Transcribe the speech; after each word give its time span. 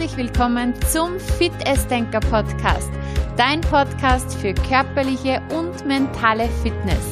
Herzlich 0.00 0.30
willkommen 0.30 0.72
zum 0.90 1.20
Fit 1.20 1.52
Denker 1.90 2.20
Podcast, 2.20 2.88
dein 3.36 3.60
Podcast 3.60 4.34
für 4.36 4.54
körperliche 4.54 5.42
und 5.54 5.84
mentale 5.84 6.48
Fitness, 6.62 7.04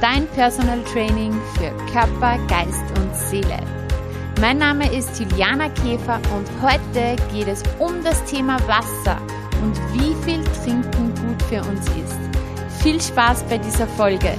dein 0.00 0.28
Personal 0.28 0.80
Training 0.84 1.32
für 1.56 1.72
Körper, 1.92 2.38
Geist 2.46 2.84
und 3.00 3.12
Seele. 3.16 3.58
Mein 4.40 4.58
Name 4.58 4.96
ist 4.96 5.18
Juliana 5.18 5.70
Käfer 5.70 6.20
und 6.32 6.48
heute 6.62 7.16
geht 7.32 7.48
es 7.48 7.64
um 7.80 8.00
das 8.04 8.24
Thema 8.26 8.60
Wasser 8.68 9.20
und 9.60 9.76
wie 9.92 10.14
viel 10.22 10.44
Trinken 10.62 11.12
gut 11.16 11.42
für 11.48 11.68
uns 11.68 11.84
ist. 11.88 12.80
Viel 12.80 13.00
Spaß 13.00 13.42
bei 13.48 13.58
dieser 13.58 13.88
Folge! 13.88 14.36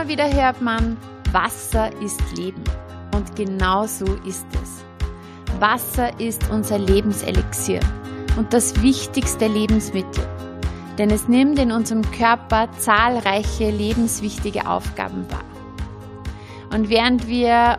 Immer 0.00 0.08
wieder 0.08 0.32
hört 0.32 0.62
man, 0.62 0.96
Wasser 1.30 1.90
ist 2.00 2.22
Leben. 2.34 2.64
Und 3.14 3.36
genau 3.36 3.86
so 3.86 4.06
ist 4.26 4.46
es. 4.62 4.82
Wasser 5.60 6.18
ist 6.18 6.48
unser 6.50 6.78
Lebenselixier 6.78 7.80
und 8.38 8.54
das 8.54 8.80
wichtigste 8.82 9.46
Lebensmittel. 9.46 10.26
Denn 10.96 11.10
es 11.10 11.28
nimmt 11.28 11.58
in 11.58 11.70
unserem 11.70 12.02
Körper 12.12 12.70
zahlreiche 12.78 13.70
lebenswichtige 13.70 14.66
Aufgaben 14.66 15.30
wahr. 15.30 15.44
Und 16.72 16.88
während 16.88 17.28
wir 17.28 17.78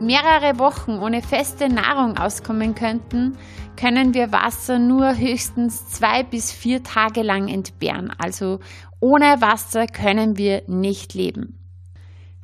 mehrere 0.00 0.58
Wochen 0.58 0.98
ohne 0.98 1.22
feste 1.22 1.68
Nahrung 1.68 2.18
auskommen 2.18 2.74
könnten, 2.74 3.38
können 3.76 4.12
wir 4.12 4.32
Wasser 4.32 4.80
nur 4.80 5.16
höchstens 5.16 5.88
zwei 5.88 6.24
bis 6.24 6.50
vier 6.50 6.82
Tage 6.82 7.22
lang 7.22 7.46
entbehren. 7.46 8.12
Also 8.18 8.58
ohne 8.98 9.40
Wasser 9.40 9.86
können 9.86 10.36
wir 10.36 10.62
nicht 10.66 11.14
leben. 11.14 11.59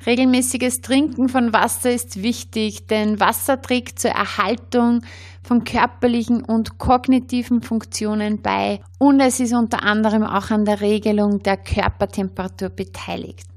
Regelmäßiges 0.05 0.81
Trinken 0.81 1.27
von 1.27 1.53
Wasser 1.53 1.91
ist 1.91 2.21
wichtig, 2.21 2.87
denn 2.87 3.19
Wasser 3.19 3.61
trägt 3.61 3.99
zur 3.99 4.11
Erhaltung 4.11 5.01
von 5.43 5.63
körperlichen 5.63 6.43
und 6.43 6.77
kognitiven 6.77 7.61
Funktionen 7.61 8.41
bei 8.41 8.81
und 8.99 9.19
es 9.19 9.39
ist 9.39 9.53
unter 9.53 9.83
anderem 9.83 10.23
auch 10.23 10.51
an 10.51 10.65
der 10.65 10.81
Regelung 10.81 11.41
der 11.41 11.57
Körpertemperatur 11.57 12.69
beteiligt. 12.69 13.47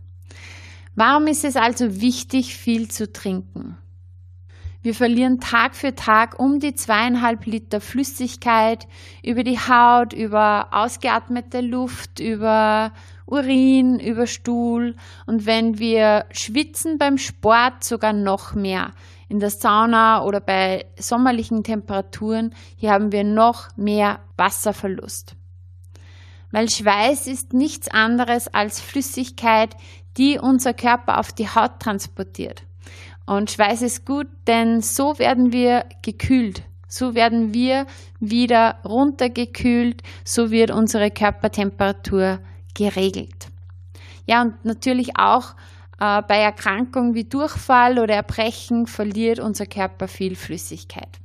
Warum 0.94 1.26
ist 1.26 1.44
es 1.44 1.56
also 1.56 2.00
wichtig, 2.00 2.56
viel 2.56 2.88
zu 2.88 3.12
trinken? 3.12 3.76
Wir 4.82 4.94
verlieren 4.94 5.40
Tag 5.40 5.76
für 5.76 5.94
Tag 5.94 6.38
um 6.38 6.58
die 6.58 6.74
zweieinhalb 6.74 7.44
Liter 7.44 7.82
Flüssigkeit 7.82 8.86
über 9.22 9.44
die 9.44 9.58
Haut, 9.58 10.14
über 10.14 10.68
ausgeatmete 10.72 11.60
Luft, 11.60 12.18
über 12.18 12.92
Urin, 13.30 14.00
über 14.00 14.26
Stuhl 14.26 14.96
und 15.26 15.46
wenn 15.46 15.78
wir 15.78 16.26
schwitzen 16.32 16.98
beim 16.98 17.16
Sport 17.16 17.84
sogar 17.84 18.12
noch 18.12 18.54
mehr. 18.54 18.92
In 19.28 19.38
der 19.38 19.50
Sauna 19.50 20.24
oder 20.24 20.40
bei 20.40 20.86
sommerlichen 20.98 21.62
Temperaturen, 21.62 22.54
hier 22.76 22.90
haben 22.90 23.12
wir 23.12 23.22
noch 23.22 23.68
mehr 23.76 24.18
Wasserverlust. 24.36 25.36
Weil 26.50 26.68
Schweiß 26.68 27.28
ist 27.28 27.52
nichts 27.52 27.88
anderes 27.88 28.48
als 28.48 28.80
Flüssigkeit, 28.80 29.76
die 30.16 30.38
unser 30.38 30.74
Körper 30.74 31.18
auf 31.18 31.32
die 31.32 31.48
Haut 31.48 31.78
transportiert. 31.78 32.64
Und 33.24 33.52
Schweiß 33.52 33.82
ist 33.82 34.04
gut, 34.04 34.26
denn 34.48 34.80
so 34.80 35.20
werden 35.20 35.52
wir 35.52 35.84
gekühlt. 36.02 36.64
So 36.88 37.14
werden 37.14 37.54
wir 37.54 37.86
wieder 38.18 38.78
runtergekühlt. 38.84 40.02
So 40.24 40.50
wird 40.50 40.72
unsere 40.72 41.12
Körpertemperatur 41.12 42.40
geregelt. 42.74 43.48
Ja, 44.26 44.42
und 44.42 44.64
natürlich 44.64 45.16
auch 45.16 45.54
äh, 45.98 46.22
bei 46.22 46.38
Erkrankungen 46.38 47.14
wie 47.14 47.24
Durchfall 47.24 47.98
oder 47.98 48.14
Erbrechen 48.14 48.86
verliert 48.86 49.38
unser 49.38 49.66
Körper 49.66 50.08
viel 50.08 50.36
Flüssigkeit. 50.36 51.18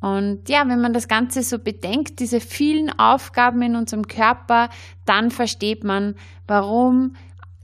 Und 0.00 0.48
ja, 0.48 0.64
wenn 0.66 0.80
man 0.80 0.92
das 0.92 1.06
Ganze 1.06 1.44
so 1.44 1.60
bedenkt, 1.60 2.18
diese 2.18 2.40
vielen 2.40 2.90
Aufgaben 2.98 3.62
in 3.62 3.76
unserem 3.76 4.08
Körper, 4.08 4.68
dann 5.04 5.30
versteht 5.30 5.84
man, 5.84 6.16
warum 6.48 7.14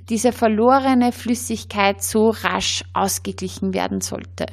diese 0.08 0.32
verlorene 0.32 1.10
Flüssigkeit 1.10 2.00
so 2.02 2.30
rasch 2.30 2.84
ausgeglichen 2.94 3.74
werden 3.74 4.00
sollte. 4.00 4.46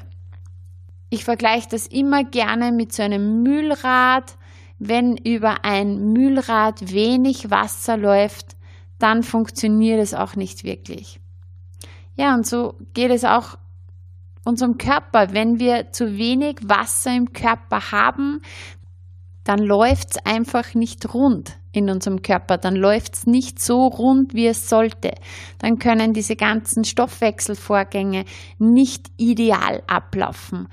Ich 1.12 1.24
vergleiche 1.24 1.69
das 1.69 1.85
immer 1.85 2.24
gerne 2.24 2.72
mit 2.72 2.91
so 2.91 3.03
einem 3.03 3.44
Mühlrad. 3.44 4.35
Wenn 4.78 5.18
über 5.18 5.63
ein 5.63 6.12
Mühlrad 6.12 6.91
wenig 6.91 7.50
Wasser 7.50 7.97
läuft, 7.97 8.56
dann 9.00 9.24
funktioniert 9.24 10.02
es 10.02 10.13
auch 10.13 10.36
nicht 10.36 10.63
wirklich. 10.63 11.19
Ja, 12.16 12.34
und 12.34 12.46
so 12.46 12.75
geht 12.94 13.12
es 13.12 13.24
auch 13.24 13.58
unserem 14.46 14.78
Körper. 14.78 15.34
Wenn 15.34 15.59
wir 15.59 15.91
zu 15.91 16.18
wenig 16.18 16.59
Wasser 16.64 17.16
im 17.16 17.34
Körper 17.34 17.91
haben, 17.91 18.41
dann 19.44 19.59
läuft 19.59 20.12
es 20.12 20.25
einfach 20.25 20.74
nicht 20.74 21.14
rund 21.14 21.58
in 21.72 21.90
unserem 21.90 22.22
Körper, 22.22 22.58
dann 22.58 22.75
läuft 22.75 23.16
es 23.16 23.28
nicht 23.28 23.62
so 23.62 23.88
rund, 23.88 24.34
wie 24.34 24.47
es 24.47 24.69
sollte. 24.69 25.12
Dann 25.59 25.78
können 25.78 26.14
diese 26.14 26.35
ganzen 26.35 26.85
Stoffwechselvorgänge 26.85 28.25
nicht 28.58 29.12
ideal 29.18 29.84
ablaufen. 29.88 30.68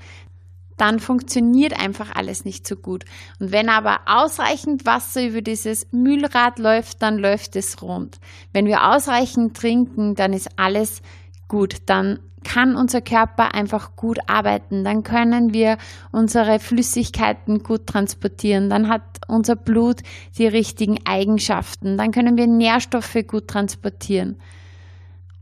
Dann 0.83 0.99
funktioniert 0.99 1.79
einfach 1.79 2.13
alles 2.13 2.43
nicht 2.43 2.67
so 2.67 2.75
gut. 2.75 3.05
Und 3.39 3.53
wenn 3.53 3.69
aber 3.69 4.01
ausreichend 4.05 4.85
Wasser 4.85 5.25
über 5.25 5.41
dieses 5.41 5.87
Mühlrad 5.93 6.59
läuft, 6.59 7.01
dann 7.01 7.19
läuft 7.19 7.55
es 7.55 7.81
rund. 7.81 8.19
Wenn 8.51 8.65
wir 8.65 8.91
ausreichend 8.91 9.55
trinken, 9.55 10.15
dann 10.15 10.33
ist 10.33 10.49
alles 10.57 11.01
gut. 11.47 11.83
Dann 11.85 12.19
kann 12.43 12.75
unser 12.75 12.99
Körper 12.99 13.53
einfach 13.53 13.95
gut 13.95 14.19
arbeiten. 14.27 14.83
Dann 14.83 15.03
können 15.03 15.53
wir 15.53 15.77
unsere 16.11 16.59
Flüssigkeiten 16.59 17.63
gut 17.63 17.87
transportieren. 17.87 18.69
Dann 18.69 18.89
hat 18.89 19.21
unser 19.29 19.55
Blut 19.55 20.01
die 20.37 20.47
richtigen 20.47 20.99
Eigenschaften. 21.05 21.97
Dann 21.97 22.11
können 22.11 22.35
wir 22.35 22.47
Nährstoffe 22.47 23.19
gut 23.25 23.47
transportieren. 23.47 24.35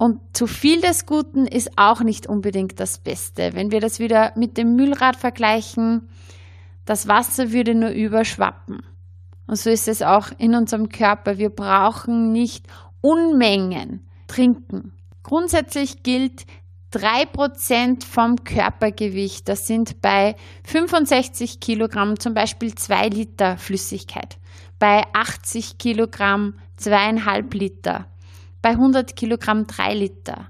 Und 0.02 0.20
zu 0.36 0.48
viel 0.48 0.82
des 0.82 1.06
Guten 1.06 1.46
ist 1.46 1.78
auch 1.78 2.02
nicht 2.02 2.26
unbedingt 2.26 2.80
das 2.80 2.98
Beste. 2.98 3.52
Wenn 3.54 3.70
wir 3.70 3.80
das 3.80 4.00
wieder 4.00 4.34
mit 4.36 4.58
dem 4.58 4.76
Müllrad 4.76 5.16
vergleichen, 5.16 6.10
das 6.86 7.08
Wasser 7.08 7.52
würde 7.52 7.76
nur 7.76 7.92
überschwappen. 7.92 8.80
Und 9.46 9.58
so 9.58 9.70
ist 9.70 9.88
es 9.88 10.02
auch 10.02 10.30
in 10.40 10.56
unserem 10.56 10.90
Körper. 10.90 11.38
Wir 11.38 11.52
brauchen 11.52 12.32
nicht 12.32 12.66
Unmengen 13.02 14.08
trinken. 14.26 14.94
Grundsätzlich 15.22 16.02
gilt, 16.02 16.48
3% 16.94 18.04
vom 18.04 18.44
Körpergewicht, 18.44 19.48
das 19.48 19.68
sind 19.68 20.02
bei 20.02 20.36
65 20.64 21.60
Kilogramm 21.60 22.20
zum 22.20 22.34
Beispiel 22.34 22.74
2 22.74 23.10
Liter 23.10 23.56
Flüssigkeit, 23.56 24.40
bei 24.80 25.04
80 25.14 25.78
Kilogramm 25.78 26.56
2,5 26.80 27.56
Liter, 27.56 28.08
bei 28.62 28.70
100 28.70 29.16
Kilogramm 29.16 29.68
3 29.68 29.94
Liter. 29.94 30.50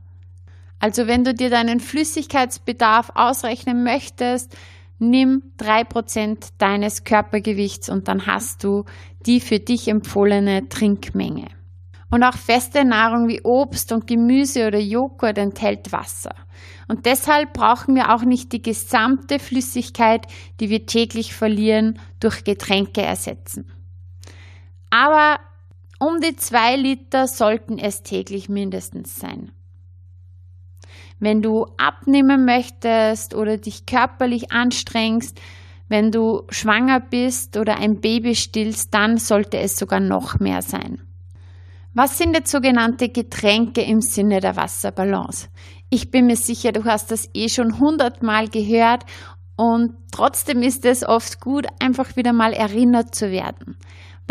Also 0.80 1.08
wenn 1.08 1.24
du 1.24 1.34
dir 1.34 1.50
deinen 1.50 1.80
Flüssigkeitsbedarf 1.80 3.12
ausrechnen 3.14 3.84
möchtest, 3.84 4.58
nimm 4.98 5.44
3% 5.60 6.54
deines 6.58 7.04
Körpergewichts 7.04 7.90
und 7.90 8.08
dann 8.08 8.26
hast 8.26 8.64
du 8.64 8.86
die 9.26 9.40
für 9.40 9.60
dich 9.60 9.88
empfohlene 9.88 10.70
Trinkmenge. 10.70 11.48
Und 12.10 12.24
auch 12.24 12.36
feste 12.36 12.84
Nahrung 12.84 13.28
wie 13.30 13.42
Obst 13.44 13.92
und 13.92 14.06
Gemüse 14.06 14.68
oder 14.68 14.80
Joghurt 14.80 15.38
enthält 15.38 15.92
Wasser. 15.92 16.36
Und 16.88 17.06
deshalb 17.06 17.54
brauchen 17.54 17.96
wir 17.96 18.14
auch 18.14 18.24
nicht 18.24 18.52
die 18.52 18.62
gesamte 18.62 19.40
Flüssigkeit, 19.40 20.28
die 20.60 20.70
wir 20.70 20.86
täglich 20.86 21.34
verlieren, 21.34 22.00
durch 22.20 22.44
Getränke 22.44 23.02
ersetzen. 23.02 23.72
Aber 24.90 25.40
um 26.02 26.20
die 26.20 26.36
zwei 26.36 26.76
Liter 26.78 27.28
sollten 27.28 27.78
es 27.78 28.02
täglich 28.02 28.50
mindestens 28.50 29.20
sein. 29.20 29.52
Wenn 31.20 31.44
du 31.44 31.68
abnehmen 31.78 32.44
möchtest 32.44 33.36
oder 33.36 33.58
dich 33.58 33.86
körperlich 33.86 34.52
anstrengst, 34.52 35.40
wenn 35.90 36.12
du 36.12 36.42
schwanger 36.50 37.02
bist 37.02 37.56
oder 37.56 37.78
ein 37.78 38.02
Baby 38.02 38.34
stillst, 38.34 38.92
dann 38.96 39.18
sollte 39.18 39.60
es 39.60 39.78
sogar 39.78 40.00
noch 40.00 40.40
mehr 40.40 40.64
sein. 40.64 41.04
Was 41.94 42.18
sind 42.18 42.34
jetzt 42.34 42.50
sogenannte 42.50 43.10
Getränke 43.10 43.82
im 43.82 44.02
Sinne 44.02 44.40
der 44.40 44.56
Wasserbalance? 44.56 45.50
Ich 45.92 46.10
bin 46.10 46.26
mir 46.26 46.38
sicher, 46.38 46.72
du 46.72 46.84
hast 46.86 47.12
das 47.12 47.30
eh 47.36 47.48
schon 47.48 47.78
hundertmal 47.78 48.48
gehört 48.48 49.06
und 49.56 49.94
trotzdem 50.12 50.64
ist 50.64 50.84
es 50.86 51.08
oft 51.08 51.40
gut, 51.40 51.68
einfach 51.80 52.16
wieder 52.16 52.34
mal 52.34 52.54
erinnert 52.54 53.14
zu 53.14 53.30
werden, 53.30 53.78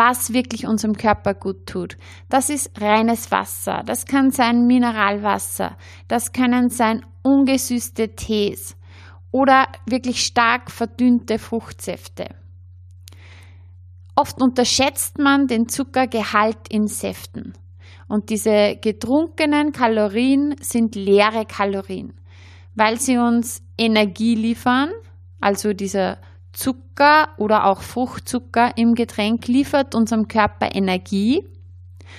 was 0.00 0.32
wirklich 0.32 0.67
unserem 0.67 0.97
Körper 0.97 1.35
gut 1.35 1.67
tut. 1.67 1.99
Das 2.31 2.49
ist 2.49 2.81
reines 2.81 3.31
Wasser, 3.31 3.82
das 3.85 4.06
kann 4.06 4.31
sein 4.31 4.67
Mineralwasser, 4.67 5.76
das 6.08 6.32
können 6.32 6.70
sein 6.70 7.05
ungesüßte 7.20 8.17
Tees 8.17 8.79
oder 9.31 9.67
wirklich 9.85 10.25
stark 10.25 10.70
verdünnte 10.70 11.38
Fruchtsäfte. 11.38 12.29
Oft 14.14 14.41
unterschätzt 14.41 15.19
man 15.19 15.49
den 15.49 15.69
Zuckergehalt 15.69 16.70
in 16.70 16.88
Säften. 16.88 17.52
Und 18.08 18.31
diese 18.31 18.76
getrunkenen 18.81 19.73
Kalorien 19.73 20.56
sind 20.62 20.94
leere 20.94 21.44
Kalorien, 21.44 22.14
weil 22.75 22.99
sie 22.99 23.19
uns 23.19 23.62
Energie 23.76 24.35
liefern, 24.35 24.88
also 25.43 25.75
dieser 25.75 26.17
Zucker 26.52 27.29
oder 27.37 27.67
auch 27.67 27.82
Fruchtzucker 27.82 28.76
im 28.76 28.94
Getränk 28.94 29.47
liefert 29.47 29.94
unserem 29.94 30.29
Körper 30.29 30.75
Energie. 30.75 31.44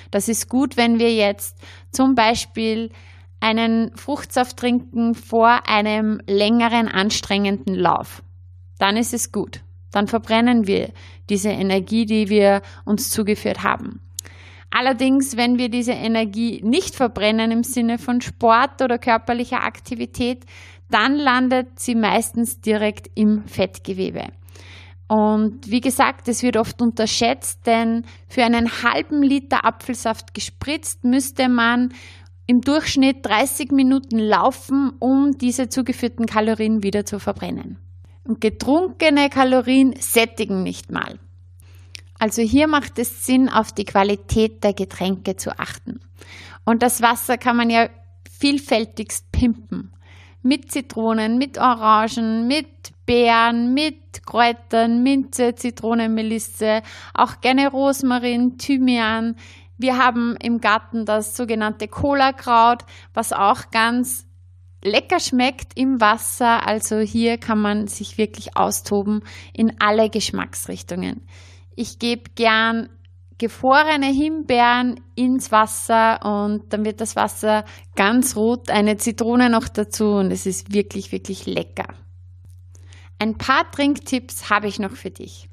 Das 0.09 0.29
ist 0.29 0.49
gut, 0.49 0.77
wenn 0.77 0.99
wir 0.99 1.13
jetzt 1.13 1.57
zum 1.91 2.15
Beispiel 2.15 2.91
einen 3.39 3.95
Fruchtsaft 3.95 4.57
trinken 4.57 5.15
vor 5.15 5.67
einem 5.67 6.21
längeren 6.27 6.87
anstrengenden 6.87 7.75
Lauf. 7.75 8.23
Dann 8.77 8.97
ist 8.97 9.13
es 9.13 9.31
gut. 9.31 9.61
Dann 9.91 10.07
verbrennen 10.07 10.67
wir 10.67 10.91
diese 11.29 11.49
Energie, 11.49 12.05
die 12.05 12.29
wir 12.29 12.61
uns 12.85 13.09
zugeführt 13.09 13.63
haben. 13.63 13.99
Allerdings, 14.71 15.35
wenn 15.35 15.57
wir 15.57 15.69
diese 15.69 15.91
Energie 15.91 16.61
nicht 16.63 16.95
verbrennen 16.95 17.51
im 17.51 17.63
Sinne 17.63 17.97
von 17.97 18.21
Sport 18.21 18.81
oder 18.81 18.97
körperlicher 18.97 19.63
Aktivität, 19.63 20.45
dann 20.89 21.15
landet 21.15 21.79
sie 21.79 21.95
meistens 21.95 22.61
direkt 22.61 23.09
im 23.15 23.43
Fettgewebe. 23.45 24.29
Und 25.07 25.69
wie 25.69 25.81
gesagt, 25.81 26.29
es 26.29 26.41
wird 26.41 26.55
oft 26.55 26.81
unterschätzt, 26.81 27.67
denn 27.67 28.05
für 28.29 28.45
einen 28.45 28.81
halben 28.81 29.21
Liter 29.21 29.65
Apfelsaft 29.65 30.33
gespritzt 30.33 31.03
müsste 31.03 31.49
man 31.49 31.93
im 32.47 32.61
Durchschnitt 32.61 33.25
30 33.25 33.71
Minuten 33.71 34.19
laufen, 34.19 34.93
um 34.99 35.37
diese 35.37 35.67
zugeführten 35.67 36.27
Kalorien 36.27 36.81
wieder 36.81 37.05
zu 37.05 37.19
verbrennen. 37.19 37.77
Und 38.23 38.39
getrunkene 38.39 39.29
Kalorien 39.29 39.93
sättigen 39.99 40.63
nicht 40.63 40.91
mal. 40.91 41.19
Also 42.21 42.43
hier 42.43 42.67
macht 42.67 42.99
es 42.99 43.25
Sinn, 43.25 43.49
auf 43.49 43.71
die 43.71 43.83
Qualität 43.83 44.63
der 44.63 44.73
Getränke 44.73 45.37
zu 45.37 45.57
achten. 45.57 46.01
Und 46.65 46.83
das 46.83 47.01
Wasser 47.01 47.39
kann 47.39 47.57
man 47.57 47.71
ja 47.71 47.89
vielfältigst 48.29 49.31
pimpen. 49.31 49.91
Mit 50.43 50.71
Zitronen, 50.71 51.39
mit 51.39 51.57
Orangen, 51.57 52.47
mit 52.47 52.67
Beeren, 53.07 53.73
mit 53.73 54.23
Kräutern, 54.23 55.01
Minze, 55.01 55.55
Zitrone, 55.55 56.09
Melisse, 56.09 56.83
auch 57.15 57.41
gerne 57.41 57.67
Rosmarin, 57.71 58.59
Thymian. 58.59 59.35
Wir 59.79 59.97
haben 59.97 60.35
im 60.43 60.61
Garten 60.61 61.07
das 61.07 61.35
sogenannte 61.35 61.87
Cola-Kraut, 61.87 62.85
was 63.15 63.33
auch 63.33 63.71
ganz 63.71 64.27
lecker 64.83 65.19
schmeckt 65.19 65.71
im 65.75 65.99
Wasser. 65.99 66.67
Also 66.67 66.99
hier 66.99 67.39
kann 67.39 67.59
man 67.59 67.87
sich 67.87 68.19
wirklich 68.19 68.55
austoben 68.55 69.23
in 69.53 69.81
alle 69.81 70.11
Geschmacksrichtungen. 70.11 71.25
Ich 71.75 71.99
gebe 71.99 72.31
gern 72.35 72.89
gefrorene 73.37 74.07
Himbeeren 74.07 74.99
ins 75.15 75.51
Wasser 75.51 76.23
und 76.23 76.71
dann 76.71 76.85
wird 76.85 77.01
das 77.01 77.15
Wasser 77.15 77.65
ganz 77.95 78.35
rot, 78.35 78.69
eine 78.69 78.97
Zitrone 78.97 79.49
noch 79.49 79.67
dazu 79.67 80.11
und 80.11 80.31
es 80.31 80.45
ist 80.45 80.73
wirklich, 80.73 81.11
wirklich 81.11 81.47
lecker. 81.47 81.87
Ein 83.17 83.37
paar 83.37 83.69
Trinktipps 83.71 84.49
habe 84.49 84.67
ich 84.67 84.79
noch 84.79 84.95
für 84.95 85.09
dich. 85.09 85.49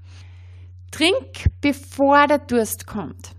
Trink, 0.91 1.51
bevor 1.61 2.27
der 2.27 2.39
Durst 2.39 2.87
kommt. 2.87 3.33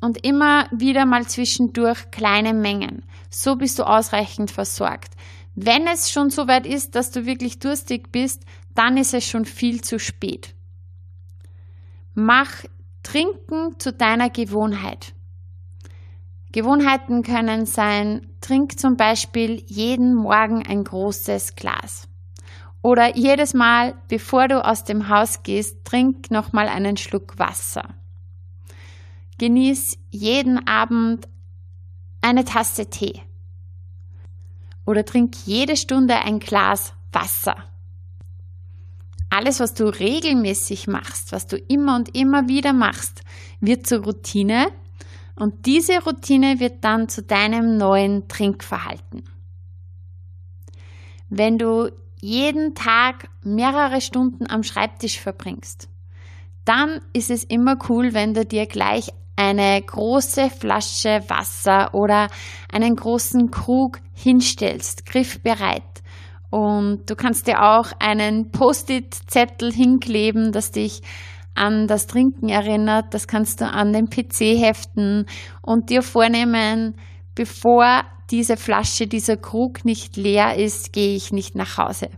Und 0.00 0.24
immer 0.24 0.66
wieder 0.70 1.04
mal 1.04 1.26
zwischendurch 1.26 2.10
kleine 2.10 2.54
Mengen. 2.54 3.04
So 3.28 3.56
bist 3.56 3.78
du 3.78 3.84
ausreichend 3.84 4.50
versorgt. 4.50 5.14
Wenn 5.54 5.86
es 5.86 6.10
schon 6.10 6.30
so 6.30 6.48
weit 6.48 6.66
ist, 6.66 6.94
dass 6.94 7.10
du 7.10 7.26
wirklich 7.26 7.58
durstig 7.58 8.10
bist, 8.12 8.44
dann 8.74 8.96
ist 8.96 9.14
es 9.14 9.26
schon 9.26 9.44
viel 9.44 9.82
zu 9.82 9.98
spät. 9.98 10.54
Mach 12.22 12.64
Trinken 13.02 13.78
zu 13.78 13.94
deiner 13.94 14.28
Gewohnheit. 14.28 15.14
Gewohnheiten 16.52 17.22
können 17.22 17.64
sein, 17.64 18.26
trink 18.42 18.78
zum 18.78 18.98
Beispiel 18.98 19.64
jeden 19.68 20.14
Morgen 20.14 20.62
ein 20.66 20.84
großes 20.84 21.56
Glas. 21.56 22.08
Oder 22.82 23.16
jedes 23.16 23.54
Mal, 23.54 23.94
bevor 24.08 24.48
du 24.48 24.62
aus 24.62 24.84
dem 24.84 25.08
Haus 25.08 25.42
gehst, 25.44 25.82
trink 25.86 26.30
nochmal 26.30 26.68
einen 26.68 26.98
Schluck 26.98 27.38
Wasser. 27.38 27.94
Genieß 29.38 29.96
jeden 30.10 30.68
Abend 30.68 31.26
eine 32.20 32.44
Tasse 32.44 32.90
Tee. 32.90 33.22
Oder 34.84 35.06
trink 35.06 35.36
jede 35.46 35.74
Stunde 35.74 36.16
ein 36.16 36.38
Glas 36.38 36.92
Wasser. 37.12 37.56
Alles, 39.40 39.58
was 39.58 39.72
du 39.72 39.86
regelmäßig 39.86 40.86
machst, 40.86 41.32
was 41.32 41.46
du 41.46 41.56
immer 41.56 41.96
und 41.96 42.14
immer 42.14 42.46
wieder 42.48 42.74
machst, 42.74 43.22
wird 43.58 43.86
zur 43.86 44.04
Routine 44.04 44.66
und 45.34 45.64
diese 45.64 45.98
Routine 46.04 46.60
wird 46.60 46.84
dann 46.84 47.08
zu 47.08 47.22
deinem 47.22 47.78
neuen 47.78 48.28
Trinkverhalten. 48.28 49.24
Wenn 51.30 51.56
du 51.56 51.90
jeden 52.20 52.74
Tag 52.74 53.30
mehrere 53.42 54.02
Stunden 54.02 54.46
am 54.46 54.62
Schreibtisch 54.62 55.18
verbringst, 55.18 55.88
dann 56.66 57.00
ist 57.14 57.30
es 57.30 57.42
immer 57.42 57.78
cool, 57.88 58.12
wenn 58.12 58.34
du 58.34 58.44
dir 58.44 58.66
gleich 58.66 59.08
eine 59.36 59.80
große 59.80 60.50
Flasche 60.50 61.24
Wasser 61.28 61.94
oder 61.94 62.28
einen 62.70 62.94
großen 62.94 63.50
Krug 63.50 64.00
hinstellst, 64.12 65.06
griffbereit 65.06 65.99
und 66.50 67.08
du 67.08 67.14
kannst 67.14 67.46
dir 67.46 67.62
auch 67.62 67.92
einen 68.00 68.50
Post-it-Zettel 68.50 69.72
hinkleben, 69.72 70.52
das 70.52 70.72
dich 70.72 71.00
an 71.54 71.86
das 71.86 72.06
Trinken 72.06 72.48
erinnert. 72.48 73.14
Das 73.14 73.28
kannst 73.28 73.60
du 73.60 73.66
an 73.66 73.92
den 73.92 74.08
PC 74.08 74.58
heften 74.60 75.26
und 75.62 75.90
dir 75.90 76.02
vornehmen, 76.02 76.96
bevor 77.34 78.02
diese 78.30 78.56
Flasche, 78.56 79.06
dieser 79.06 79.36
Krug 79.36 79.84
nicht 79.84 80.16
leer 80.16 80.56
ist, 80.56 80.92
gehe 80.92 81.16
ich 81.16 81.32
nicht 81.32 81.54
nach 81.54 81.78
Hause. 81.78 82.08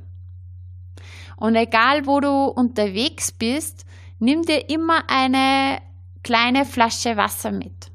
Und 1.36 1.56
egal 1.56 2.06
wo 2.06 2.20
du 2.20 2.44
unterwegs 2.44 3.32
bist, 3.32 3.84
nimm 4.18 4.42
dir 4.42 4.68
immer 4.70 5.02
eine 5.08 5.80
kleine 6.22 6.64
Flasche 6.64 7.16
Wasser 7.16 7.50
mit. 7.50 7.90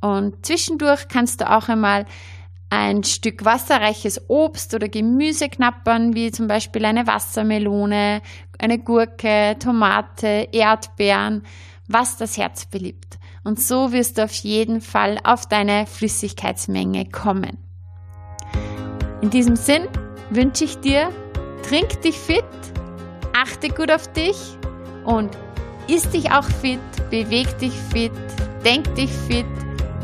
Und 0.00 0.46
zwischendurch 0.46 1.08
kannst 1.08 1.40
du 1.40 1.50
auch 1.50 1.68
einmal 1.68 2.06
ein 2.70 3.02
Stück 3.02 3.44
wasserreiches 3.44 4.28
Obst 4.28 4.74
oder 4.74 4.88
Gemüse 4.88 5.48
knappern, 5.48 6.14
wie 6.14 6.30
zum 6.30 6.46
Beispiel 6.46 6.84
eine 6.84 7.06
Wassermelone, 7.06 8.22
eine 8.58 8.78
Gurke, 8.78 9.56
Tomate, 9.58 10.48
Erdbeeren, 10.52 11.42
was 11.88 12.16
das 12.16 12.38
Herz 12.38 12.66
beliebt. 12.66 13.18
Und 13.42 13.60
so 13.60 13.92
wirst 13.92 14.18
du 14.18 14.24
auf 14.24 14.32
jeden 14.34 14.80
Fall 14.80 15.18
auf 15.24 15.46
deine 15.46 15.86
Flüssigkeitsmenge 15.86 17.06
kommen. 17.06 17.58
In 19.20 19.30
diesem 19.30 19.56
Sinn 19.56 19.88
wünsche 20.30 20.64
ich 20.64 20.78
dir, 20.78 21.10
trink 21.68 22.00
dich 22.02 22.16
fit, 22.16 22.44
achte 23.36 23.68
gut 23.68 23.90
auf 23.90 24.10
dich 24.12 24.36
und 25.04 25.36
isst 25.88 26.14
dich 26.14 26.30
auch 26.30 26.44
fit, 26.44 26.80
beweg 27.10 27.58
dich 27.58 27.74
fit, 27.92 28.12
denk 28.64 28.94
dich 28.94 29.10
fit 29.10 29.46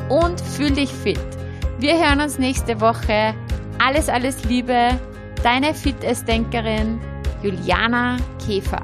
und 0.08 0.40
fühl 0.40 0.73
dich 0.73 0.90
fit. 0.90 1.35
Wir 1.78 1.99
hören 1.99 2.23
uns 2.23 2.38
nächste 2.38 2.80
Woche. 2.80 3.35
Alles, 3.78 4.09
alles 4.09 4.42
Liebe. 4.45 4.99
Deine 5.42 5.75
Fitnessdenkerin 5.75 6.99
Juliana 7.42 8.16
Käfer. 8.45 8.83